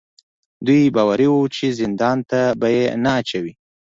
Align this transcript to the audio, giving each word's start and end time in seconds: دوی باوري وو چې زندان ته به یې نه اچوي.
دوی 0.65 0.81
باوري 0.95 1.27
وو 1.31 1.43
چې 1.55 1.65
زندان 1.79 2.17
ته 2.29 2.41
به 2.59 2.67
یې 2.75 2.85
نه 3.03 3.11
اچوي. 3.19 3.53